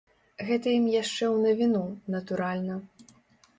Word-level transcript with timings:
Гэта 0.47 0.67
ім 0.77 0.87
яшчэ 1.01 1.23
ў 1.33 1.45
навіну, 1.45 1.83
натуральна. 2.17 2.81